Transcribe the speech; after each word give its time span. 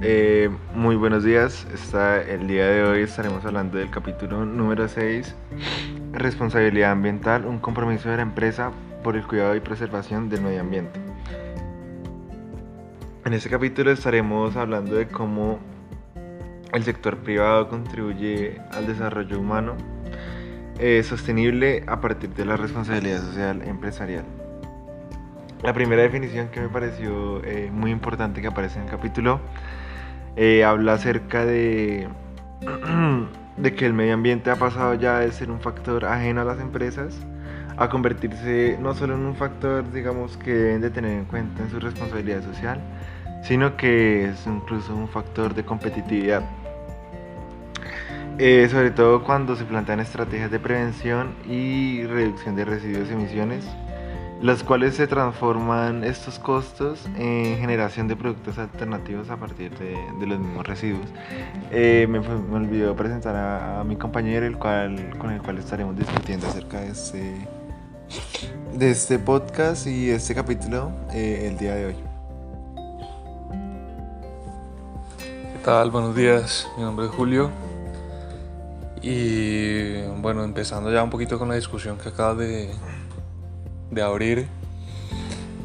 Eh, 0.00 0.48
muy 0.76 0.94
buenos 0.94 1.24
días. 1.24 1.66
El 2.28 2.46
día 2.46 2.66
de 2.68 2.84
hoy 2.84 3.02
estaremos 3.02 3.44
hablando 3.44 3.78
del 3.78 3.90
capítulo 3.90 4.44
número 4.44 4.86
6, 4.86 5.34
Responsabilidad 6.12 6.92
ambiental, 6.92 7.44
un 7.44 7.58
compromiso 7.58 8.08
de 8.08 8.16
la 8.16 8.22
empresa 8.22 8.70
por 9.02 9.16
el 9.16 9.26
cuidado 9.26 9.56
y 9.56 9.60
preservación 9.60 10.28
del 10.28 10.42
medio 10.42 10.60
ambiente. 10.60 11.00
En 13.24 13.32
este 13.32 13.50
capítulo 13.50 13.90
estaremos 13.90 14.54
hablando 14.54 14.94
de 14.94 15.08
cómo 15.08 15.58
el 16.72 16.84
sector 16.84 17.16
privado 17.18 17.68
contribuye 17.68 18.60
al 18.70 18.86
desarrollo 18.86 19.40
humano 19.40 19.76
eh, 20.78 21.02
sostenible 21.02 21.82
a 21.88 22.00
partir 22.00 22.30
de 22.34 22.44
la 22.44 22.56
responsabilidad 22.56 23.20
social 23.20 23.62
empresarial. 23.62 24.24
La 25.64 25.72
primera 25.72 26.02
definición 26.02 26.50
que 26.50 26.60
me 26.60 26.68
pareció 26.68 27.42
eh, 27.44 27.68
muy 27.72 27.90
importante 27.90 28.40
que 28.40 28.46
aparece 28.46 28.78
en 28.78 28.84
el 28.84 28.90
capítulo 28.90 29.40
eh, 30.38 30.64
habla 30.64 30.94
acerca 30.94 31.44
de, 31.44 32.06
de 33.56 33.74
que 33.74 33.86
el 33.86 33.92
medio 33.92 34.14
ambiente 34.14 34.52
ha 34.52 34.56
pasado 34.56 34.94
ya 34.94 35.18
de 35.18 35.32
ser 35.32 35.50
un 35.50 35.60
factor 35.60 36.04
ajeno 36.04 36.42
a 36.42 36.44
las 36.44 36.60
empresas 36.60 37.18
a 37.76 37.88
convertirse 37.88 38.78
no 38.80 38.94
solo 38.94 39.14
en 39.14 39.20
un 39.20 39.34
factor, 39.34 39.90
digamos, 39.92 40.36
que 40.36 40.52
deben 40.52 40.80
de 40.80 40.90
tener 40.90 41.10
en 41.10 41.24
cuenta 41.24 41.64
en 41.64 41.70
su 41.70 41.80
responsabilidad 41.80 42.42
social, 42.44 42.80
sino 43.42 43.76
que 43.76 44.26
es 44.26 44.46
incluso 44.46 44.94
un 44.94 45.08
factor 45.08 45.54
de 45.54 45.64
competitividad. 45.64 46.42
Eh, 48.38 48.68
sobre 48.70 48.92
todo 48.92 49.24
cuando 49.24 49.56
se 49.56 49.64
plantean 49.64 49.98
estrategias 49.98 50.52
de 50.52 50.60
prevención 50.60 51.34
y 51.48 52.04
reducción 52.04 52.54
de 52.54 52.64
residuos 52.64 53.08
y 53.10 53.12
emisiones, 53.12 53.64
las 54.42 54.62
cuales 54.62 54.94
se 54.94 55.06
transforman 55.08 56.04
estos 56.04 56.38
costos 56.38 57.04
en 57.16 57.58
generación 57.58 58.06
de 58.06 58.14
productos 58.14 58.56
alternativos 58.58 59.30
a 59.30 59.36
partir 59.36 59.76
de, 59.78 59.96
los 60.26 60.38
mismos 60.38 60.66
residuos. 60.66 61.06
Eh, 61.70 62.06
me, 62.08 62.18
olvidó 62.18 62.94
presentar 62.94 63.34
a, 63.34 63.82
mi 63.84 63.96
compañero, 63.96 64.46
el 64.46 64.56
cual, 64.56 65.16
con 65.18 65.30
el 65.32 65.42
cual 65.42 65.58
estaremos 65.58 65.96
discutiendo 65.96 66.46
acerca 66.46 66.80
de 66.80 66.90
este, 66.90 67.48
de 68.74 68.90
este 68.90 69.18
podcast 69.18 69.86
y 69.86 70.10
este 70.10 70.34
capítulo 70.34 70.92
eh, 71.12 71.48
el 71.50 71.58
día 71.58 71.74
de 71.74 71.86
hoy. 71.86 71.96
¿Qué 75.18 75.64
tal? 75.64 75.90
Buenos 75.90 76.14
días, 76.14 76.68
mi 76.76 76.84
nombre 76.84 77.06
es 77.06 77.12
Julio. 77.12 77.50
Y 79.02 80.02
bueno, 80.20 80.44
empezando 80.44 80.92
ya 80.92 81.02
un 81.02 81.10
poquito 81.10 81.38
con 81.38 81.48
la 81.48 81.54
discusión 81.56 81.98
que 81.98 82.08
acaba 82.08 82.34
de, 82.34 82.70
de 83.90 84.02
abrir, 84.02 84.46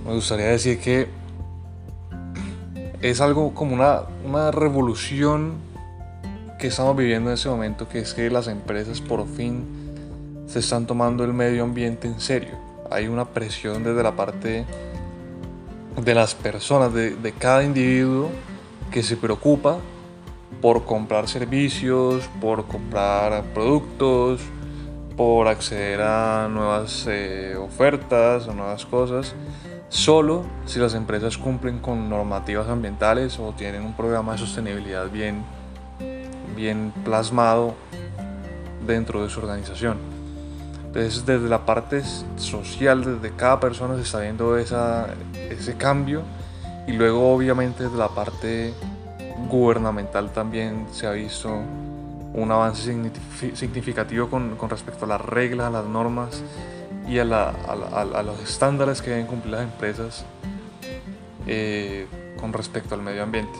me 0.05 0.13
gustaría 0.13 0.47
decir 0.47 0.79
que 0.79 1.07
es 3.02 3.21
algo 3.21 3.53
como 3.53 3.73
una, 3.73 4.02
una 4.25 4.52
revolución 4.52 5.55
que 6.59 6.67
estamos 6.67 6.95
viviendo 6.95 7.30
en 7.30 7.35
ese 7.35 7.49
momento, 7.49 7.89
que 7.89 7.99
es 7.99 8.13
que 8.13 8.30
las 8.30 8.47
empresas 8.47 9.02
por 9.02 9.27
fin 9.27 9.65
se 10.47 10.59
están 10.59 10.88
tomando 10.88 11.23
el 11.23 11.33
medio 11.33 11.63
ambiente 11.63 12.07
en 12.07 12.19
serio. 12.19 12.57
Hay 12.89 13.07
una 13.07 13.25
presión 13.25 13.83
desde 13.83 14.03
la 14.03 14.15
parte 14.15 14.65
de 16.02 16.15
las 16.15 16.35
personas, 16.35 16.93
de, 16.93 17.15
de 17.15 17.31
cada 17.33 17.63
individuo 17.63 18.30
que 18.91 19.03
se 19.03 19.17
preocupa 19.17 19.80
por 20.61 20.85
comprar 20.85 21.27
servicios, 21.27 22.30
por 22.39 22.65
comprar 22.65 23.43
productos, 23.53 24.41
por 25.16 25.47
acceder 25.47 26.02
a 26.02 26.47
nuevas 26.50 27.06
eh, 27.08 27.56
ofertas 27.59 28.47
o 28.47 28.53
nuevas 28.53 28.86
cosas, 28.86 29.36
solo 29.89 30.44
si 30.66 30.80
las 30.80 30.95
empresas 30.95 31.38
cumplen 31.38 31.80
con 31.80 32.09
normativas 32.09 32.67
ambientales 32.67 33.39
o 33.39 33.53
tienen 33.53 33.83
un 33.83 33.94
programa 33.94 34.33
de 34.33 34.39
sostenibilidad 34.39 35.09
bien, 35.09 35.44
bien 36.55 36.92
plasmado 37.03 37.75
dentro 38.86 39.23
de 39.23 39.30
su 39.30 39.39
organización. 39.39 39.98
Entonces 40.86 41.26
desde 41.26 41.49
la 41.49 41.66
parte 41.66 42.04
social, 42.37 43.04
desde 43.04 43.36
cada 43.36 43.60
persona 43.60 43.95
se 43.95 44.02
está 44.02 44.20
viendo 44.20 44.58
esa, 44.58 45.08
ese 45.49 45.76
cambio 45.76 46.21
y 46.87 46.93
luego 46.93 47.33
obviamente 47.33 47.83
desde 47.83 47.98
la 47.98 48.10
parte 48.10 48.73
gubernamental 49.49 50.32
también 50.32 50.87
se 50.92 51.08
ha 51.08 51.11
visto 51.11 51.61
un 52.33 52.52
avance 52.52 52.94
significativo 53.54 54.30
con, 54.30 54.55
con, 54.55 54.70
respecto 54.70 55.05
a 55.05 55.08
las 55.08 55.21
reglas, 55.21 55.67
a 55.67 55.70
las 55.70 55.86
normas 55.86 56.42
y 57.08 57.20
a, 57.20 57.26
la, 57.26 57.49
a, 57.49 58.23
los 58.23 58.39
estándares 58.42 59.02
que 59.02 59.11
deben 59.11 59.27
cumplir 59.27 59.54
las 59.54 59.64
empresas 59.64 60.26
eh, 61.45 62.08
con 62.39 62.54
respecto 62.54 62.95
al 62.95 63.02
medio 63.02 63.23
ambiente. 63.23 63.58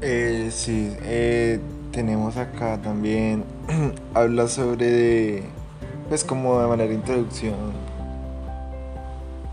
Eh, 0.00 0.50
sí, 0.52 0.94
eh, 1.02 1.60
tenemos 1.92 2.36
acá 2.36 2.80
también, 2.82 3.44
habla 4.14 4.48
sobre, 4.48 5.44
pues 6.08 6.24
como 6.24 6.60
de 6.60 6.66
manera 6.66 6.92
introducción, 6.92 7.54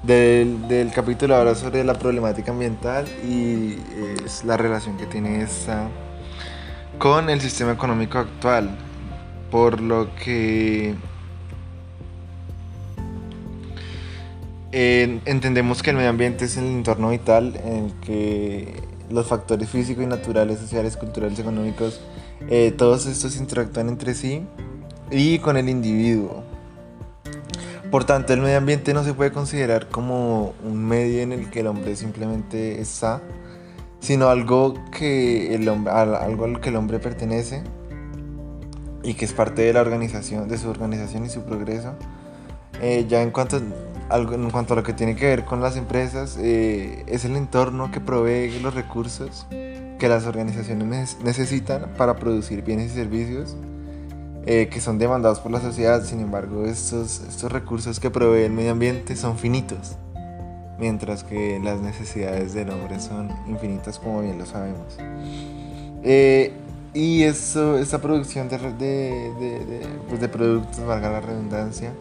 del, 0.04 0.68
del 0.68 0.92
capítulo 0.92 1.36
habla 1.36 1.54
sobre 1.54 1.84
la 1.84 1.94
problemática 1.94 2.52
ambiental 2.52 3.06
y 3.24 3.78
es 4.26 4.44
la 4.44 4.58
relación 4.58 4.98
que 4.98 5.06
tiene 5.06 5.44
esta 5.44 5.88
con 7.02 7.32
el 7.32 7.42
sistema 7.42 7.72
económico 7.72 8.20
actual, 8.20 8.70
por 9.50 9.82
lo 9.82 10.14
que 10.14 10.94
entendemos 14.72 15.82
que 15.82 15.90
el 15.90 15.96
medio 15.96 16.12
ambiente 16.12 16.46
es 16.46 16.58
el 16.58 16.66
entorno 16.66 17.10
vital 17.10 17.60
en 17.66 17.86
el 17.86 17.94
que 18.02 18.84
los 19.10 19.26
factores 19.26 19.68
físicos 19.68 20.04
y 20.04 20.08
naturales, 20.08 20.60
sociales, 20.60 20.96
culturales, 20.96 21.40
económicos, 21.40 22.02
eh, 22.52 22.72
todos 22.78 23.08
estos 23.08 23.36
interactúan 23.36 23.90
entre 23.90 24.14
sí 24.14 24.46
y 25.10 25.40
con 25.40 25.58
el 25.58 25.70
individuo. 25.70 26.44
Por 27.90 28.04
tanto, 28.04 28.32
el 28.34 28.42
medio 28.42 28.60
ambiente 28.60 28.94
no 28.94 29.04
se 29.04 29.16
puede 29.16 29.32
considerar 29.32 29.90
como 29.90 30.54
un 30.64 30.86
medio 30.86 31.24
en 31.24 31.32
el 31.32 31.50
que 31.50 31.62
el 31.62 31.68
hombre 31.68 31.96
simplemente 31.96 32.80
está, 32.80 33.24
sino 34.02 34.28
algo 34.28 34.74
que 34.92 35.54
el 35.56 35.70
hombre, 35.70 35.94
algo 35.94 36.46
al 36.46 36.60
que 36.60 36.70
el 36.70 36.76
hombre 36.76 37.00
pertenece 37.00 37.64
y 39.04 39.14
que 39.14 39.26
es 39.26 39.32
parte 39.32 39.62
de 39.62 39.74
la 39.74 39.82
organización, 39.82 40.50
de 40.50 40.58
su 40.58 40.70
organización 40.70 41.26
y 41.26 41.30
su 41.30 41.44
progreso. 41.44 41.94
Eh, 42.82 43.06
ya 43.08 43.22
en 43.22 43.30
cuanto, 43.30 43.58
en 43.58 44.50
cuanto 44.50 44.74
a 44.74 44.78
lo 44.78 44.84
que 44.84 44.94
tiene 44.94 45.16
que 45.16 45.28
ver 45.28 45.46
con 45.46 45.62
las 45.62 45.78
empresas, 45.78 46.38
eh, 46.42 47.04
es 47.08 47.26
el 47.26 47.36
entorno 47.36 47.92
que 47.92 48.00
provee 48.00 48.60
los 48.60 48.74
recursos 48.74 49.46
que 49.52 50.10
las 50.10 50.26
organizaciones 50.26 51.18
necesitan 51.24 51.94
para 51.96 52.16
producir 52.16 52.64
bienes 52.64 52.94
y 52.94 52.96
servicios 52.96 53.56
eh, 54.48 54.68
que 54.72 54.82
son 54.82 54.98
demandados 54.98 55.40
por 55.40 55.52
la 55.52 55.62
sociedad. 55.62 56.04
Sin 56.04 56.22
embargo, 56.22 56.66
estos, 56.66 57.22
estos 57.30 57.52
recursos 57.52 58.00
que 58.00 58.10
provee 58.10 58.46
el 58.46 58.52
medio 58.52 58.72
ambiente 58.72 59.16
son 59.16 59.38
finitos 59.38 59.96
mientras 60.82 61.24
que 61.24 61.60
las 61.64 61.80
necesidades 61.80 62.56
del 62.56 62.72
hombre 62.72 63.00
son 63.00 63.30
infinitas 63.48 64.00
como 64.00 64.24
bien 64.24 64.40
lo 64.40 64.48
sabemos. 64.48 64.98
Eh, 66.04 66.52
y 66.96 67.22
eso, 67.22 67.78
esta 67.78 68.02
producción 68.02 68.50
de, 68.50 68.58
pues 70.10 70.20
de, 70.20 70.28
productos, 70.28 70.84
valga 70.84 71.12
la 71.12 71.22
redundancia, 71.22 71.94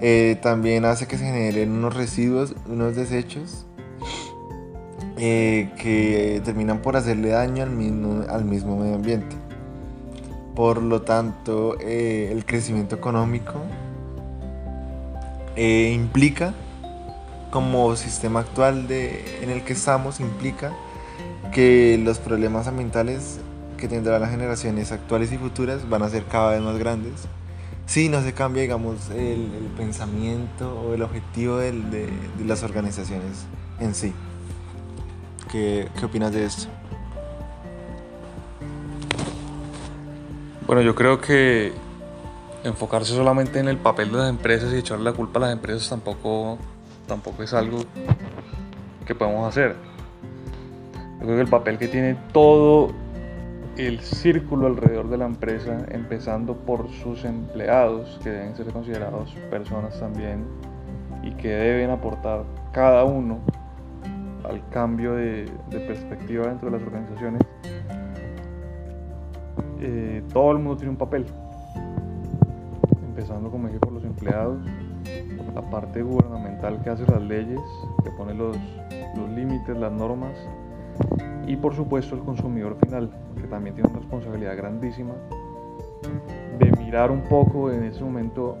eh, 0.00 0.38
también 0.40 0.84
hace 0.84 1.08
que 1.08 1.18
se 1.18 1.24
generen 1.24 1.72
unos 1.72 1.94
residuos, 1.94 2.54
unos 2.68 2.94
desechos 2.94 3.66
eh, 5.16 5.68
que 5.82 6.40
terminan 6.44 6.80
por 6.80 6.96
hacerle 6.96 7.30
daño 7.30 7.64
al 7.64 7.70
mismo, 7.70 8.22
al 8.30 8.44
mismo 8.44 8.78
medio 8.78 8.94
ambiente. 8.94 9.34
Por 10.54 10.80
lo 10.82 11.02
tanto, 11.02 11.76
el 11.80 12.44
crecimiento 12.46 12.94
económico 12.94 13.60
implica 15.56 16.54
como 17.50 17.94
sistema 17.96 18.40
actual 18.40 18.88
de, 18.88 19.42
en 19.42 19.50
el 19.50 19.64
que 19.64 19.72
estamos 19.72 20.20
implica 20.20 20.72
que 21.52 21.98
los 22.02 22.18
problemas 22.18 22.66
ambientales 22.66 23.40
que 23.76 23.88
tendrán 23.88 24.20
las 24.20 24.30
generaciones 24.30 24.92
actuales 24.92 25.32
y 25.32 25.38
futuras 25.38 25.88
van 25.88 26.02
a 26.02 26.08
ser 26.08 26.24
cada 26.24 26.50
vez 26.52 26.60
más 26.60 26.76
grandes 26.78 27.28
si 27.88 28.10
no 28.10 28.22
se 28.22 28.34
cambia, 28.34 28.60
digamos, 28.60 29.08
el, 29.08 29.48
pensamiento 29.74 30.78
o 30.78 30.92
el 30.92 31.00
objetivo 31.00 31.56
de, 31.56 31.72
de, 31.72 32.44
las 32.44 32.62
organizaciones 32.62 33.46
en 33.80 33.94
sí. 33.94 34.12
¿Qué, 35.50 35.88
¿Qué 35.98 36.04
opinas 36.04 36.32
de 36.32 36.44
esto? 36.44 36.68
Bueno, 40.66 40.82
yo 40.82 40.94
creo 40.94 41.18
que 41.18 41.72
enfocarse 42.62 43.14
solamente 43.14 43.58
en 43.58 43.68
el 43.68 43.78
papel 43.78 44.12
de 44.12 44.18
las 44.18 44.28
empresas 44.28 44.70
y 44.74 44.76
echarle 44.76 45.04
la 45.04 45.12
culpa 45.14 45.38
a 45.38 45.42
las 45.44 45.52
empresas 45.52 45.88
tampoco 45.88 46.58
tampoco 47.08 47.42
es 47.42 47.52
algo 47.52 47.78
que 49.04 49.14
podemos 49.14 49.48
hacer. 49.48 49.74
Yo 51.18 51.24
creo 51.24 51.34
que 51.34 51.42
el 51.42 51.48
papel 51.48 51.78
que 51.78 51.88
tiene 51.88 52.16
todo 52.32 52.92
el 53.76 54.00
círculo 54.00 54.66
alrededor 54.66 55.08
de 55.08 55.18
la 55.18 55.26
empresa, 55.26 55.86
empezando 55.90 56.54
por 56.54 56.88
sus 56.90 57.24
empleados, 57.24 58.20
que 58.22 58.30
deben 58.30 58.54
ser 58.56 58.66
considerados 58.66 59.34
personas 59.50 59.98
también 59.98 60.44
y 61.22 61.30
que 61.32 61.48
deben 61.48 61.90
aportar 61.90 62.44
cada 62.72 63.04
uno 63.04 63.40
al 64.44 64.68
cambio 64.70 65.14
de, 65.14 65.50
perspectiva 65.70 66.46
dentro 66.46 66.70
de 66.70 66.78
las 66.78 66.86
organizaciones, 66.86 67.42
eh, 69.80 70.22
todo 70.32 70.52
el 70.52 70.58
mundo 70.58 70.76
tiene 70.76 70.90
un 70.90 70.96
papel, 70.96 71.26
empezando 73.08 73.50
como 73.50 73.68
dije 73.68 73.78
por 73.78 73.92
los 73.92 74.04
empleados, 74.04 74.58
la 75.54 75.62
parte 75.62 76.02
gubernamental 76.02 76.82
que 76.82 76.90
hace 76.90 77.04
las 77.06 77.22
leyes, 77.22 77.60
que 78.04 78.10
pone 78.10 78.34
los, 78.34 78.56
los 79.16 79.30
límites, 79.30 79.76
las 79.76 79.92
normas, 79.92 80.32
y 81.46 81.56
por 81.56 81.74
supuesto 81.74 82.14
el 82.14 82.22
consumidor 82.22 82.76
final, 82.84 83.10
que 83.36 83.46
también 83.46 83.74
tiene 83.74 83.90
una 83.90 84.00
responsabilidad 84.00 84.56
grandísima 84.56 85.14
de 86.58 86.72
mirar 86.72 87.10
un 87.10 87.22
poco 87.22 87.70
en 87.70 87.84
ese 87.84 88.02
momento 88.02 88.58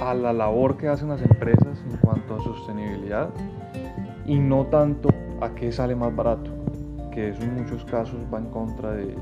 a 0.00 0.14
la 0.14 0.32
labor 0.32 0.76
que 0.76 0.88
hacen 0.88 1.08
las 1.08 1.22
empresas 1.22 1.78
en 1.88 1.96
cuanto 1.98 2.36
a 2.36 2.42
sostenibilidad 2.42 3.28
y 4.26 4.38
no 4.38 4.66
tanto 4.66 5.08
a 5.40 5.50
qué 5.50 5.70
sale 5.70 5.94
más 5.94 6.14
barato, 6.14 6.50
que 7.10 7.30
eso 7.30 7.42
en 7.42 7.62
muchos 7.62 7.84
casos 7.84 8.18
va 8.32 8.38
en 8.38 8.46
contra 8.46 8.92
de, 8.92 9.16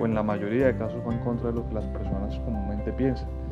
o 0.00 0.06
en 0.06 0.14
la 0.14 0.22
mayoría 0.22 0.66
de 0.66 0.76
casos 0.76 1.02
va 1.06 1.12
en 1.12 1.20
contra 1.20 1.50
de 1.50 1.56
lo 1.56 1.68
que 1.68 1.74
las 1.74 1.84
personas 1.86 2.38
comúnmente 2.40 2.92
piensan. 2.92 3.43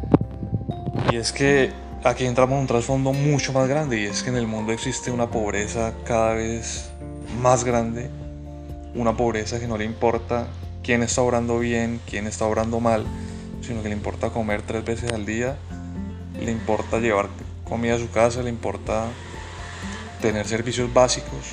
Y 1.13 1.17
es 1.17 1.31
que 1.31 1.71
aquí 2.05 2.25
entramos 2.25 2.55
en 2.55 2.61
un 2.63 2.67
trasfondo 2.67 3.13
mucho 3.13 3.53
más 3.53 3.69
grande 3.69 4.01
y 4.01 4.07
es 4.07 4.23
que 4.23 4.31
en 4.31 4.37
el 4.37 4.47
mundo 4.47 4.73
existe 4.73 5.11
una 5.11 5.31
pobreza 5.31 5.93
cada 6.07 6.33
vez 6.33 6.89
más 7.43 7.65
grande, 7.65 8.09
una 8.95 9.15
pobreza 9.15 9.61
que 9.61 9.69
no 9.69 9.77
le 9.77 9.85
importa 9.85 10.47
quién 10.83 11.03
está 11.03 11.21
obrando 11.21 11.59
bien, 11.59 12.01
quién 12.09 12.27
está 12.27 12.47
obrando 12.47 12.81
mal, 12.81 13.05
sino 13.61 13.83
que 13.83 13.91
le 13.91 13.95
importa 13.95 14.31
comer 14.31 14.63
tres 14.63 14.87
veces 14.87 15.13
al 15.13 15.27
día, 15.27 15.59
le 16.41 16.51
importa 16.51 16.99
llevar 16.99 17.29
comida 17.69 17.97
a 17.97 17.99
su 17.99 18.11
casa, 18.11 18.43
le 18.43 18.49
importa 18.49 19.05
tener 20.23 20.49
servicios 20.49 20.95
básicos 20.95 21.53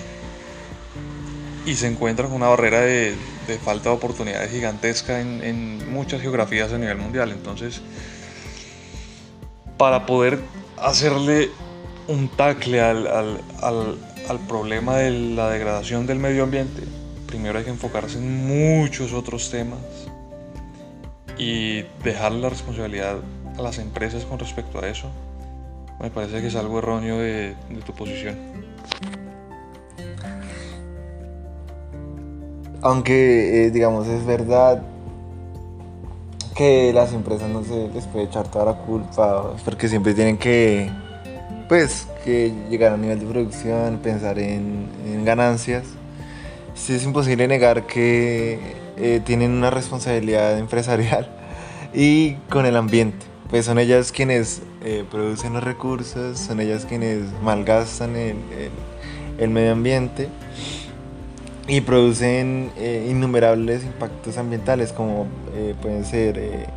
y 1.66 1.76
se 1.76 1.88
encuentra 1.88 2.28
con 2.28 2.36
una 2.36 2.48
barrera 2.48 2.80
de, 2.80 3.14
falta 3.62 3.90
de 3.90 3.96
oportunidades 3.96 4.52
gigantesca 4.52 5.20
en, 5.20 5.92
muchas 5.92 6.22
geografías 6.22 6.72
a 6.72 6.78
nivel 6.78 6.98
mundial. 6.98 7.32
Entonces, 7.32 7.82
para 9.80 10.06
poder 10.06 10.40
hacerle 10.78 11.50
un 12.08 12.28
tacle 12.28 12.82
al, 12.82 13.08
al 13.64 14.40
problema 14.48 14.98
de 14.98 15.10
la 15.10 15.50
degradación 15.50 16.06
del 16.06 16.20
medio 16.20 16.44
ambiente, 16.44 16.84
primero 17.26 17.58
hay 17.58 17.64
que 17.64 17.72
enfocarse 17.72 18.20
en 18.20 18.46
muchos 18.46 19.14
otros 19.14 19.50
temas 19.50 19.80
y 21.40 21.84
dejar 22.04 22.34
la 22.34 22.50
responsabilidad 22.50 23.18
a 23.58 23.62
las 23.62 23.80
empresas 23.80 24.26
con 24.26 24.38
respecto 24.38 24.84
a 24.84 24.88
eso, 24.88 25.10
me 26.00 26.10
parece 26.10 26.42
que 26.42 26.48
es 26.48 26.56
algo 26.56 26.80
erróneo 26.80 27.18
de, 27.18 27.56
tu 27.86 27.94
posición. 27.94 28.38
Aunque, 32.82 33.66
eh, 33.66 33.72
digamos, 33.72 34.08
es 34.08 34.26
verdad 34.26 34.84
que 36.60 36.92
las 36.92 37.14
empresas 37.14 37.50
no 37.50 37.64
se 37.64 37.88
les 37.88 38.06
puede 38.08 38.26
echar 38.26 38.52
toda 38.52 38.66
la 38.66 38.74
culpa, 38.74 39.54
porque 39.64 39.88
siempre 39.88 40.14
tienen 40.14 40.38
que, 40.38 40.92
pues, 41.70 42.06
que 42.26 42.54
llegar 42.70 42.92
a 42.92 42.96
un 42.96 43.02
nivel 43.02 43.18
de 43.18 43.26
producción, 43.26 44.00
pensar 44.04 44.38
en, 44.40 44.90
ganancias. 45.24 45.86
Sí 46.76 46.96
es 46.96 47.06
imposible 47.06 47.48
negar 47.48 47.88
que 47.88 48.60
eh, 48.98 49.22
tienen 49.24 49.52
una 49.52 49.70
responsabilidad 49.70 50.60
empresarial 50.60 51.30
y 51.94 52.34
con 52.50 52.66
el 52.66 52.76
ambiente. 52.76 53.26
Pues 53.50 53.66
son 53.66 53.80
ellas 53.80 54.12
quienes 54.12 54.62
eh, 54.84 55.06
producen 55.10 55.54
los 55.54 55.64
recursos, 55.64 56.40
son 56.40 56.60
ellas 56.60 56.86
quienes 56.86 57.22
malgastan 57.42 58.18
el, 58.18 58.36
el, 59.38 59.50
medio 59.50 59.72
ambiente 59.72 60.28
y 61.70 61.82
producen 61.82 62.72
eh, 62.78 63.08
innumerables 63.10 63.86
impactos 63.86 64.38
ambientales 64.38 64.92
como 64.92 65.28
pueden 65.82 66.04
ser 66.04 66.68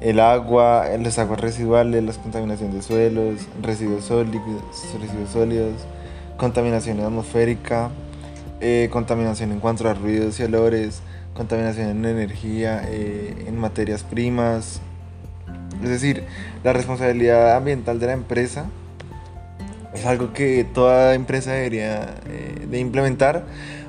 el 0.00 0.20
agua, 0.20 0.86
las 1.02 1.18
aguas 1.18 1.40
residuales, 1.40 2.04
la 2.04 2.12
contaminación 2.12 2.72
de 2.72 2.82
suelos, 2.82 3.40
residuos 3.62 4.04
sólidos, 4.04 4.62
residuos 5.00 5.30
sólidos 5.30 5.72
contaminación 6.36 7.00
atmosférica, 7.00 7.90
contaminación 8.90 9.52
en 9.52 9.60
cuanto 9.60 9.88
a 9.88 9.94
ruidos 9.94 10.38
y 10.38 10.42
olores, 10.42 11.00
contaminación 11.36 11.90
en 11.90 12.04
energía, 12.04 12.82
eh, 12.88 13.44
en 13.46 13.58
materias 13.58 14.02
primas. 14.02 14.80
Es 15.82 15.88
decir, 15.88 16.24
la 16.64 16.72
responsabilidad 16.72 17.56
ambiental 17.56 18.00
de 18.00 18.06
la 18.06 18.12
empresa 18.14 18.66
es 19.94 20.04
algo 20.06 20.32
que 20.32 20.64
toda 20.64 21.14
empresa 21.14 21.52
debería 21.52 22.14
eh, 22.26 22.66
de 22.68 22.80
implementar, 22.80 23.44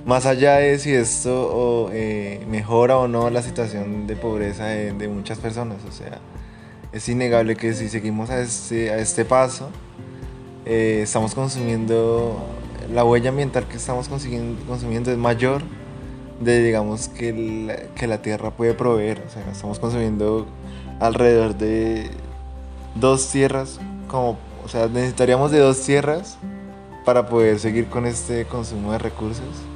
más 0.08 0.26
allá 0.26 0.56
de 0.56 0.80
si 0.80 0.94
esto 0.94 1.90
eh, 1.92 2.42
mejora 2.50 2.98
o 2.98 3.10
no 3.10 3.30
la 3.30 3.42
situación 3.42 4.08
de 4.08 4.16
pobreza 4.16 4.66
de, 4.66 5.08
muchas 5.10 5.38
personas. 5.38 5.84
O 5.86 5.92
sea, 5.92 6.20
es 6.94 7.10
innegable 7.10 7.58
que 7.58 7.74
si 7.74 7.90
seguimos 7.90 8.30
a 8.30 8.40
este, 8.40 8.98
este 9.02 9.26
paso, 9.26 9.70
estamos 10.64 11.36
consumiendo, 11.36 12.42
la 12.94 13.04
huella 13.04 13.32
ambiental 13.32 13.68
que 13.68 13.76
estamos 13.76 14.08
consumiendo 14.08 15.12
es 15.12 15.18
mayor 15.18 15.62
de 16.40 16.64
digamos 16.64 17.10
que 17.10 17.90
que 17.96 18.08
la 18.08 18.22
tierra 18.22 18.52
puede 18.52 18.74
proveer. 18.74 19.22
O 19.28 19.30
sea, 19.30 19.44
estamos 19.52 19.78
consumiendo 19.78 20.48
alrededor 21.02 21.58
de 21.58 22.10
dos 22.96 23.30
tierras, 23.30 23.82
como, 24.08 24.38
o 24.64 24.70
sea, 24.70 24.88
necesitaríamos 24.88 25.52
de 25.52 25.60
dos 25.60 25.82
tierras 25.82 26.38
para 27.04 27.28
poder 27.28 27.60
seguir 27.60 27.88
con 27.88 28.06
este 28.06 28.46
consumo 28.46 28.94
de 28.94 29.00
recursos 29.00 29.67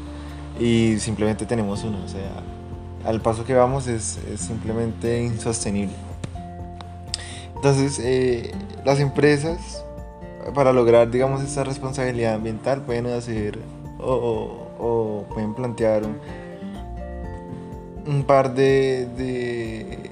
y 0.62 1.00
simplemente 1.00 1.46
tenemos 1.46 1.84
uno. 1.84 1.98
O 2.06 2.08
sea, 2.08 2.32
al 3.04 3.20
paso 3.22 3.44
que 3.46 3.56
vamos 3.56 3.88
es, 3.88 4.20
simplemente 4.38 5.24
insostenible. 5.24 5.96
Entonces, 7.56 8.00
eh, 8.00 8.52
las 8.86 9.00
empresas, 9.00 9.84
para 10.54 10.72
lograr, 10.72 11.10
digamos, 11.10 11.42
esta 11.42 11.64
responsabilidad 11.64 12.36
ambiental, 12.36 12.82
pueden 12.84 13.08
hacer 13.08 13.58
o, 14.00 15.26
pueden 15.34 15.54
plantear 15.54 16.04
un, 18.06 18.24
par 18.24 18.54
de, 18.54 20.10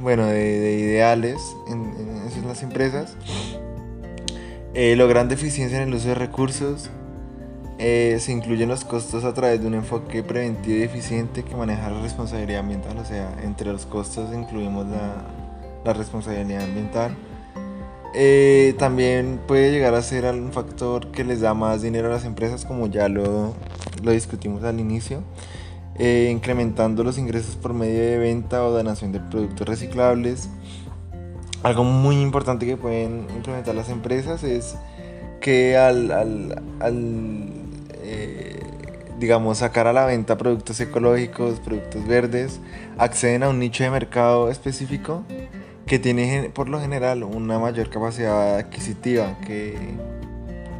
bueno, 0.00 0.26
de, 0.26 0.78
ideales 0.78 1.40
en, 1.68 2.12
las 2.46 2.62
empresas. 2.62 3.16
Eh, 4.74 4.96
logran 4.96 5.28
deficiencia 5.28 5.80
en 5.80 5.88
el 5.88 5.94
uso 5.94 6.08
de 6.08 6.14
recursos. 6.14 6.90
Eh, 7.84 8.18
se 8.20 8.30
incluyen 8.30 8.68
los 8.68 8.84
costos 8.84 9.24
a 9.24 9.34
través 9.34 9.60
de 9.60 9.66
un 9.66 9.74
enfoque 9.74 10.22
preventivo 10.22 10.78
y 10.78 10.82
eficiente 10.82 11.42
que 11.42 11.56
maneja 11.56 11.90
la 11.90 12.00
responsabilidad 12.00 12.60
ambiental. 12.60 12.96
O 12.96 13.04
sea, 13.04 13.36
entre 13.42 13.72
los 13.72 13.86
costos 13.86 14.32
incluimos 14.32 14.86
la, 14.86 15.92
responsabilidad 15.92 16.62
ambiental. 16.62 17.16
Eh, 18.14 18.76
también 18.78 19.40
puede 19.48 19.72
llegar 19.72 19.96
a 19.96 20.02
ser 20.02 20.32
un 20.32 20.52
factor 20.52 21.10
que 21.10 21.24
les 21.24 21.40
da 21.40 21.54
más 21.54 21.82
dinero 21.82 22.06
a 22.06 22.12
las 22.12 22.24
empresas, 22.24 22.64
como 22.64 22.86
ya 22.86 23.08
lo, 23.08 23.52
lo 24.00 24.12
discutimos 24.12 24.62
al 24.62 24.78
inicio. 24.78 25.24
Eh, 25.98 26.28
incrementando 26.30 27.02
los 27.02 27.18
ingresos 27.18 27.56
por 27.56 27.74
medio 27.74 28.00
de 28.00 28.18
venta 28.18 28.64
o 28.64 28.70
donación 28.70 29.10
de 29.10 29.18
productos 29.18 29.66
reciclables. 29.66 30.48
Algo 31.64 31.82
muy 31.82 32.20
importante 32.20 32.64
que 32.64 32.76
pueden 32.76 33.26
implementar 33.34 33.74
las 33.74 33.88
empresas 33.88 34.44
es 34.44 34.76
que 35.40 35.76
al, 35.76 36.62
eh, 38.12 38.60
digamos, 39.18 39.58
sacar 39.58 39.86
a 39.86 39.92
la 39.92 40.04
venta 40.04 40.36
productos 40.36 40.80
ecológicos, 40.80 41.60
productos 41.60 42.06
verdes, 42.06 42.60
acceden 42.98 43.42
a 43.42 43.48
un 43.48 43.58
nicho 43.58 43.84
de 43.84 43.90
mercado 43.90 44.50
específico 44.50 45.24
que 45.86 45.98
tiene 45.98 46.50
por 46.54 46.68
lo 46.68 46.80
general 46.80 47.24
una 47.24 47.58
mayor 47.58 47.90
capacidad 47.90 48.56
adquisitiva, 48.58 49.38
que 49.46 49.76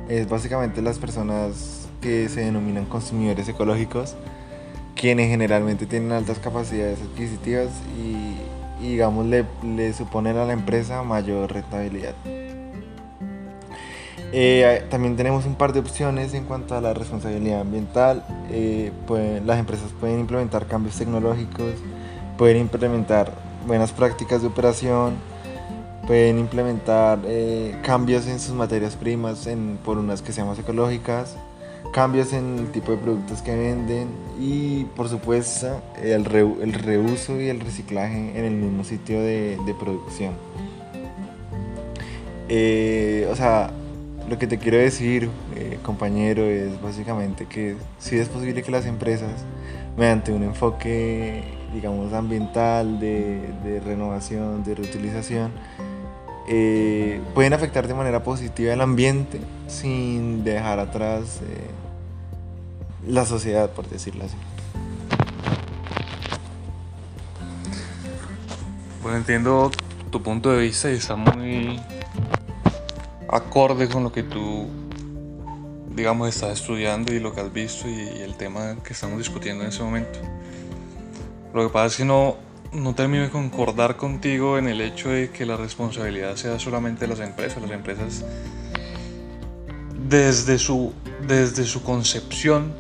es 0.09 0.29
básicamente 0.29 0.83
las 0.83 0.99
personas 0.99 1.89
que 2.01 2.29
se 2.29 2.41
denominan 2.41 2.85
consumidores 2.87 3.49
ecológicos 3.49 4.17
quienes 4.95 5.29
generalmente 5.29 5.87
tienen 5.87 6.13
altas 6.13 6.39
capacidades 6.39 7.01
adquisitivas 7.01 7.71
y, 7.99 8.37
digamos 8.87 9.27
le, 9.27 9.45
le, 9.65 9.93
suponen 9.93 10.37
a 10.37 10.45
la 10.45 10.53
empresa 10.53 11.03
mayor 11.03 11.53
rentabilidad. 11.53 12.15
Eh, 14.33 14.85
también 14.89 15.17
tenemos 15.17 15.45
un 15.45 15.55
par 15.55 15.73
de 15.73 15.81
opciones 15.81 16.33
en 16.33 16.45
cuanto 16.45 16.75
a 16.75 16.81
la 16.81 16.95
responsabilidad 16.95 17.61
ambiental. 17.61 18.25
Eh, 18.51 18.91
las 19.45 19.59
empresas 19.59 19.91
pueden 20.01 20.21
implementar 20.21 20.67
cambios 20.67 20.97
tecnológicos, 20.97 21.75
pueden 22.39 22.59
implementar 22.59 23.33
buenas 23.67 23.93
prácticas 23.93 24.41
de 24.41 24.49
operación, 24.49 25.15
pueden 26.07 26.39
implementar 26.39 27.21
eh, 27.27 27.77
cambios 27.83 28.27
en 28.27 28.41
sus 28.41 28.55
materias 28.55 28.97
primas 28.97 29.47
en, 29.47 29.79
por 29.85 29.99
unas 29.99 30.23
que 30.23 30.33
sean 30.33 30.49
más 30.49 30.59
ecológicas 30.59 31.37
cambios 31.93 32.33
en 32.33 32.59
el 32.59 32.73
tipo 32.73 32.93
de 32.93 32.99
productos 32.99 33.43
que 33.43 33.55
venden 33.55 34.09
y 34.41 34.85
por 34.97 35.09
supuesto 35.09 35.83
el, 36.03 36.27
el 36.27 36.73
reuso 36.73 37.39
y 37.39 37.49
el 37.49 37.61
reciclaje 37.61 38.39
en 38.39 38.45
el 38.45 38.55
mismo 38.55 38.83
sitio 38.83 39.21
de, 39.21 39.59
de 39.67 39.75
producción. 39.75 40.33
Eh, 42.49 43.29
o 43.31 43.37
sea, 43.37 43.71
lo 44.29 44.39
que 44.39 44.47
te 44.47 44.59
quiero 44.59 44.79
decir, 44.79 45.29
eh, 45.57 45.79
compañero, 45.83 46.45
es 46.45 46.81
básicamente 46.81 47.47
que 47.47 47.77
sí 47.99 48.19
es 48.19 48.29
posible 48.29 48.63
que 48.63 48.71
las 48.71 48.87
empresas, 48.87 49.31
mediante 49.97 50.33
un 50.33 50.43
enfoque, 50.43 51.43
digamos, 51.75 52.13
ambiental, 52.13 53.01
de, 53.01 53.81
renovación, 53.85 54.65
de 54.65 54.75
reutilización, 54.75 55.53
eh, 56.49 57.21
pueden 57.35 57.53
afectar 57.53 57.87
de 57.87 57.95
manera 57.95 58.23
positiva 58.23 58.73
el 58.73 58.81
ambiente 58.81 59.41
sin 59.69 60.45
dejar 60.45 60.79
atrás 60.79 61.41
eh, 61.43 61.71
la 63.07 63.25
sociedad, 63.25 63.71
por 63.71 63.89
decirlo 63.89 64.25
así. 64.25 64.37
Bueno, 69.03 69.19
entiendo 69.19 69.71
tu 70.11 70.23
punto 70.23 70.53
de 70.53 70.63
vista 70.63 70.91
y 70.91 70.95
está 70.95 71.17
muy 71.17 71.81
acorde 73.33 73.89
con 73.89 74.05
lo 74.05 74.13
que 74.13 74.23
tú, 74.23 74.69
digamos, 75.89 76.29
estás 76.29 76.61
estudiando 76.61 77.15
y 77.15 77.19
lo 77.19 77.35
que 77.35 77.41
has 77.41 77.53
visto 77.53 77.89
y, 77.89 78.21
el 78.21 78.35
tema 78.37 78.77
que 78.85 78.93
estamos 78.93 79.19
discutiendo 79.19 79.65
en 79.65 79.71
ese 79.71 79.83
momento. 79.83 80.19
Lo 81.55 81.67
que 81.67 81.73
pasa 81.73 81.87
es 81.87 81.97
que 81.97 82.05
no, 82.05 82.37
no 82.73 82.95
termino 82.95 83.23
de 83.23 83.31
concordar 83.31 83.97
contigo 83.97 84.59
en 84.59 84.69
el 84.69 84.83
hecho 84.83 85.09
de 85.09 85.31
que 85.31 85.47
la 85.47 85.57
responsabilidad 85.57 86.37
sea 86.37 86.59
solamente 86.59 87.01
de 87.01 87.09
las 87.09 87.21
empresas. 87.21 87.63
Las 87.63 87.71
empresas, 87.71 88.25
desde 90.09 90.59
su, 90.59 90.93
desde 91.27 91.65
su 91.65 91.83
concepción, 91.83 92.75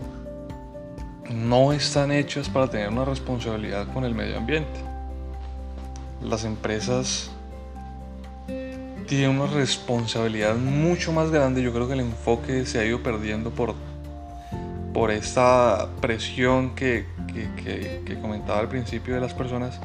no 1.30 1.72
están 1.72 2.12
hechas 2.12 2.50
para 2.50 2.68
tener 2.68 2.90
una 2.90 3.06
responsabilidad 3.06 3.90
con 3.94 4.04
el 4.04 4.14
medio 4.14 4.36
ambiente. 4.36 4.80
Las 6.20 6.44
empresas 6.44 7.30
tiene 9.16 9.28
una 9.28 9.46
responsabilidad 9.46 10.56
mucho 10.56 11.12
más 11.12 11.30
grande. 11.30 11.62
Yo 11.62 11.70
creo 11.74 11.86
que 11.86 11.92
el 11.92 12.00
enfoque 12.00 12.64
se 12.64 12.78
ha 12.78 12.84
ido 12.86 13.02
perdiendo 13.02 13.50
por, 13.50 13.74
por 14.94 15.10
esta 15.10 15.90
presión 16.00 16.74
que, 16.74 17.04
que, 17.62 18.18
comentaba 18.22 18.60
al 18.60 18.68
principio 18.68 19.14
de 19.14 19.20
las 19.20 19.34
personas 19.34 19.78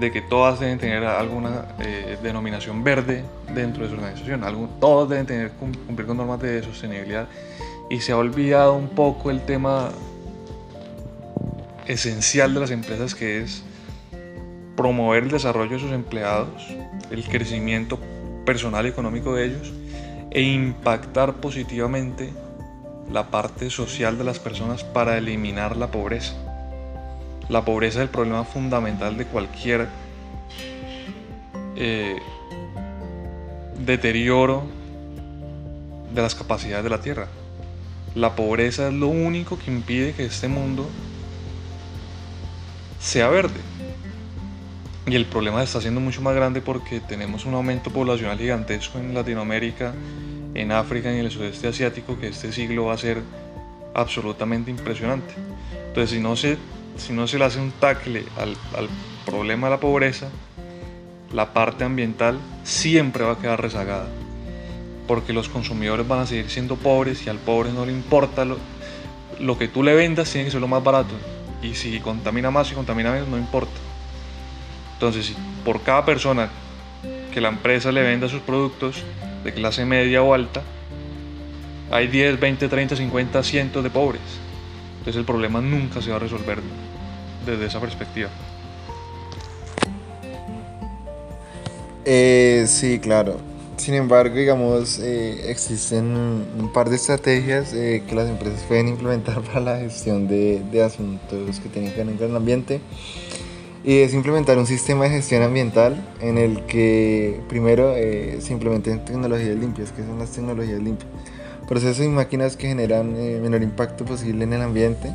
de 0.00 0.10
que 0.10 0.22
todas 0.22 0.60
deben 0.60 0.78
tener 0.78 1.04
alguna 1.04 1.76
eh, 1.78 2.16
denominación 2.22 2.82
verde 2.82 3.22
dentro 3.54 3.84
de 3.84 3.90
su 3.90 3.96
organización. 3.96 4.42
Algún, 4.44 4.80
todos 4.80 5.10
deben 5.10 5.26
tener, 5.26 5.50
cumplir 5.50 6.06
con 6.06 6.16
normas 6.16 6.40
de 6.40 6.62
sostenibilidad. 6.62 7.28
Y 7.90 8.00
se 8.00 8.12
ha 8.12 8.16
olvidado 8.16 8.72
un 8.76 8.88
poco 8.88 9.30
el 9.30 9.42
tema 9.42 9.90
esencial 11.86 12.54
de 12.54 12.60
las 12.60 12.70
empresas 12.70 13.14
que 13.14 13.42
es 13.42 13.62
promover 14.74 15.24
el 15.24 15.30
desarrollo 15.30 15.72
de 15.72 15.80
sus 15.80 15.92
empleados, 15.92 16.66
el 17.10 17.24
crecimiento 17.24 17.98
personal 18.44 18.86
y 18.86 18.88
económico 18.88 19.34
de 19.34 19.46
ellos 19.46 19.72
e 20.30 20.42
impactar 20.42 21.34
positivamente 21.34 22.32
la 23.12 23.30
parte 23.30 23.70
social 23.70 24.18
de 24.18 24.24
las 24.24 24.38
personas 24.38 24.84
para 24.84 25.18
eliminar 25.18 25.76
la 25.76 25.88
pobreza. 25.88 26.34
La 27.48 27.64
pobreza 27.64 27.98
es 27.98 28.04
el 28.04 28.08
problema 28.08 28.44
fundamental 28.44 29.16
de 29.16 29.26
cualquier 29.26 29.88
eh, 31.76 32.16
deterioro 33.78 34.64
de 36.14 36.22
las 36.22 36.34
capacidades 36.34 36.84
de 36.84 36.90
la 36.90 37.00
tierra. 37.00 37.28
La 38.14 38.34
pobreza 38.34 38.88
es 38.88 38.94
lo 38.94 39.08
único 39.08 39.58
que 39.58 39.70
impide 39.70 40.14
que 40.14 40.24
este 40.24 40.48
mundo 40.48 40.88
sea 43.00 43.28
verde. 43.28 43.60
Y 45.06 45.14
el 45.16 45.26
problema 45.26 45.58
se 45.58 45.64
está 45.64 45.78
haciendo 45.78 46.00
mucho 46.00 46.22
más 46.22 46.34
grande 46.34 46.62
porque 46.62 47.00
tenemos 47.00 47.44
un 47.44 47.54
aumento 47.54 47.90
poblacional 47.90 48.38
gigantesco 48.38 48.98
en 48.98 49.12
Latinoamérica, 49.12 49.92
en 50.54 50.72
África 50.72 51.12
y 51.12 51.18
en 51.18 51.26
el 51.26 51.30
sudeste 51.30 51.68
asiático 51.68 52.18
que 52.18 52.28
este 52.28 52.52
siglo 52.52 52.86
va 52.86 52.94
a 52.94 52.98
ser 52.98 53.20
absolutamente 53.92 54.70
impresionante. 54.70 55.34
Entonces, 55.88 56.10
si 56.10 56.20
no 56.20 56.36
se, 56.36 56.56
si 56.96 57.12
no 57.12 57.26
se 57.26 57.38
le 57.38 57.44
hace 57.44 57.60
un 57.60 57.70
tackle 57.72 58.24
al, 58.38 58.56
al 58.76 58.88
problema 59.26 59.66
de 59.66 59.72
la 59.72 59.80
pobreza, 59.80 60.28
la 61.34 61.52
parte 61.52 61.84
ambiental 61.84 62.38
siempre 62.62 63.24
va 63.24 63.32
a 63.32 63.38
quedar 63.38 63.60
rezagada. 63.60 64.08
Porque 65.06 65.34
los 65.34 65.50
consumidores 65.50 66.08
van 66.08 66.20
a 66.20 66.26
seguir 66.26 66.48
siendo 66.48 66.76
pobres 66.76 67.26
y 67.26 67.28
al 67.28 67.38
pobre 67.38 67.72
no 67.72 67.84
le 67.84 67.92
importa 67.92 68.46
lo, 68.46 68.56
lo 69.38 69.58
que 69.58 69.68
tú 69.68 69.82
le 69.82 69.94
vendas, 69.94 70.30
tiene 70.30 70.46
que 70.46 70.52
ser 70.52 70.62
lo 70.62 70.68
más 70.68 70.82
barato. 70.82 71.14
Y 71.62 71.74
si 71.74 72.00
contamina 72.00 72.50
más 72.50 72.72
y 72.72 72.74
contamina 72.74 73.12
menos, 73.12 73.28
no 73.28 73.36
importa. 73.36 73.72
Entonces, 75.06 75.36
por 75.66 75.82
cada 75.82 76.06
persona 76.06 76.48
que 77.34 77.38
la 77.38 77.50
empresa 77.50 77.92
le 77.92 78.00
venda 78.00 78.26
sus 78.26 78.40
productos 78.40 79.02
de 79.44 79.52
clase 79.52 79.84
media 79.84 80.22
o 80.22 80.32
alta, 80.32 80.62
hay 81.90 82.06
10, 82.06 82.40
20, 82.40 82.68
30, 82.68 82.96
50, 82.96 83.42
cientos 83.42 83.84
de 83.84 83.90
pobres. 83.90 84.22
Entonces 84.92 85.16
el 85.16 85.26
problema 85.26 85.60
nunca 85.60 86.00
se 86.00 86.08
va 86.08 86.16
a 86.16 86.20
resolver 86.20 86.58
desde 87.44 87.66
esa 87.66 87.80
perspectiva. 87.80 88.30
Eh, 92.06 92.64
sí, 92.66 92.98
claro. 92.98 93.36
Sin 93.76 93.92
embargo, 93.92 94.36
digamos, 94.36 95.00
eh, 95.00 95.50
existen 95.50 96.16
un 96.16 96.72
par 96.72 96.88
de 96.88 96.96
estrategias 96.96 97.74
eh, 97.74 98.02
que 98.08 98.14
las 98.14 98.30
empresas 98.30 98.62
pueden 98.62 98.88
implementar 98.88 99.42
para 99.52 99.60
la 99.60 99.78
gestión 99.80 100.26
de, 100.28 100.62
de 100.72 100.82
asuntos 100.82 101.60
que 101.60 101.68
tienen 101.68 101.92
que 101.92 102.02
ver 102.02 102.16
con 102.16 102.30
el 102.30 102.36
ambiente 102.36 102.80
y 103.84 103.98
es 103.98 104.14
implementar 104.14 104.56
un 104.56 104.66
sistema 104.66 105.04
de 105.04 105.10
gestión 105.10 105.42
ambiental 105.42 106.02
en 106.20 106.38
el 106.38 106.64
que 106.64 107.40
primero 107.48 107.94
eh, 107.94 108.38
se 108.40 108.54
implementen 108.54 109.04
tecnologías 109.04 109.56
limpias, 109.56 109.92
que 109.92 110.02
son 110.02 110.18
las 110.18 110.30
tecnologías 110.30 110.80
limpias, 110.80 111.10
procesos 111.68 112.04
y 112.04 112.08
máquinas 112.08 112.56
que 112.56 112.68
generan 112.68 113.14
eh, 113.16 113.38
menor 113.42 113.62
impacto 113.62 114.06
posible 114.06 114.44
en 114.44 114.54
el 114.54 114.62
ambiente. 114.62 115.12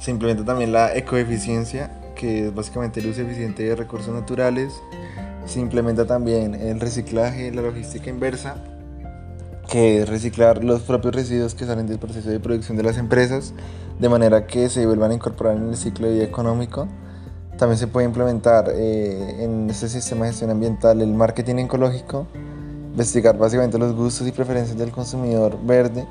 Se 0.00 0.10
implementa 0.10 0.44
también 0.44 0.72
la 0.72 0.96
ecoeficiencia, 0.96 1.92
que 2.16 2.48
es 2.48 2.54
básicamente 2.54 2.98
el 2.98 3.06
uso 3.06 3.22
eficiente 3.22 3.62
de 3.62 3.76
recursos 3.76 4.12
naturales. 4.12 4.72
Se 5.46 5.60
implementa 5.60 6.06
también 6.06 6.56
el 6.56 6.80
reciclaje, 6.80 7.52
la 7.52 7.62
logística 7.62 8.10
inversa, 8.10 8.56
que 9.70 10.02
es 10.02 10.08
reciclar 10.08 10.64
los 10.64 10.82
propios 10.82 11.14
residuos 11.14 11.54
que 11.54 11.66
salen 11.66 11.86
del 11.86 12.00
proceso 12.00 12.30
de 12.30 12.40
producción 12.40 12.76
de 12.76 12.82
las 12.82 12.98
empresas, 12.98 13.54
de 14.00 14.08
manera 14.08 14.48
que 14.48 14.68
se 14.68 14.84
vuelvan 14.86 15.12
a 15.12 15.14
incorporar 15.14 15.56
en 15.56 15.68
el 15.68 15.76
ciclo 15.76 16.08
de 16.08 16.14
vida 16.14 16.24
económico. 16.24 16.88
También 17.62 17.78
se 17.78 17.86
puede 17.86 18.08
implementar 18.08 18.72
eh, 18.74 19.36
en 19.38 19.70
este 19.70 19.88
sistema 19.88 20.24
de 20.24 20.32
gestión 20.32 20.50
ambiental 20.50 21.00
el 21.00 21.14
marketing 21.14 21.58
ecológico, 21.58 22.26
investigar 22.90 23.38
básicamente 23.38 23.78
los 23.78 23.94
gustos 23.94 24.26
y 24.26 24.32
preferencias 24.32 24.76
del 24.76 24.90
consumidor 24.90 25.56
verde 25.64 26.04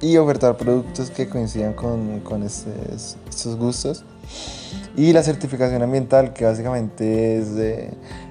y 0.00 0.16
ofertar 0.16 0.56
productos 0.56 1.10
que 1.10 1.28
coincidan 1.28 1.74
con, 1.74 2.20
con 2.20 2.42
estos, 2.42 3.18
gustos. 3.58 4.02
Y 4.96 5.12
la 5.12 5.22
certificación 5.22 5.82
ambiental, 5.82 6.32
que 6.32 6.46
básicamente 6.46 7.36
es 7.36 7.48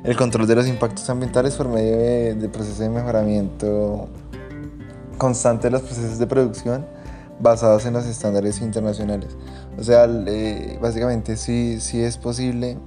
el 0.04 0.18
control 0.18 0.48
de 0.48 0.56
los 0.56 0.68
impactos 0.68 1.08
ambientales 1.12 1.54
por 1.54 1.68
medio 1.68 1.96
de, 1.96 2.34
de 2.34 2.50
procesos 2.50 2.80
de 2.80 2.90
mejoramiento 2.90 4.08
constante 5.20 5.68
de 5.68 5.72
los 5.74 5.84
procesos 5.84 6.18
de 6.18 6.26
producción 6.26 6.88
basados 7.40 7.86
en 7.86 7.94
los 7.94 8.06
estándares 8.06 8.62
internacionales. 8.62 9.30
O 9.78 9.84
sea, 9.84 10.06
eh, 10.28 10.78
básicamente 10.82 11.36
sí, 11.36 11.80
sí 11.80 12.02
es 12.02 12.18
posible 12.18 12.78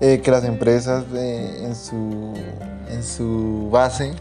eh, 0.00 0.20
que 0.22 0.30
las 0.30 0.44
empresas 0.44 1.04
eh, 1.14 1.64
en, 1.64 1.74
su, 1.74 2.32
en 2.90 3.02
su 3.02 3.68
base 3.70 4.12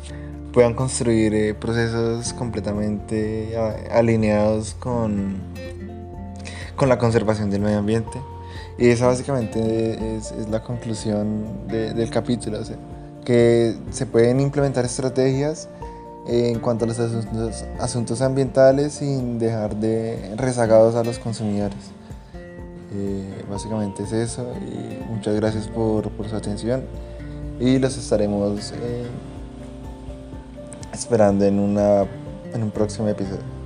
puedan 0.52 0.74
construir 0.74 1.56
procesos 1.56 2.34
completamente 2.34 3.56
alineados 3.92 4.74
con, 4.74 5.38
con 6.76 6.90
la 6.90 6.98
conservación 6.98 7.50
del 7.50 7.62
medio 7.62 7.80
ambiente. 7.80 8.20
Y 8.78 8.88
esa 8.88 9.08
básicamente 9.08 10.16
es, 10.18 10.34
la 10.50 10.64
conclusión 10.64 11.68
del 11.68 12.10
capítulo, 12.10 12.60
que 13.26 13.76
se 13.92 14.06
pueden 14.06 14.40
implementar 14.40 14.86
estrategias 14.86 15.70
en 16.30 16.60
cuanto 16.60 16.86
a 16.86 16.88
los 16.88 17.00
asuntos, 17.00 18.22
ambientales 18.22 18.94
sin 18.94 19.40
dejar 19.40 19.76
de 19.76 20.36
rezagados 20.38 20.96
a 20.96 21.04
los 21.04 21.18
consumidores. 21.18 21.92
Eh, 22.94 23.46
básicamente 23.50 24.04
es 24.04 24.12
eso 24.12 24.48
muchas 25.10 25.36
gracias 25.36 25.68
por, 25.68 26.10
su 26.28 26.36
atención 26.36 26.84
y 27.60 27.78
los 27.78 27.98
estaremos 27.98 28.72
eh, 28.72 29.06
esperando 30.94 31.46
en, 31.46 31.60
una, 31.60 32.06
en 32.54 32.64
un 32.64 32.72
próximo 32.72 33.08
episodio. 33.08 33.59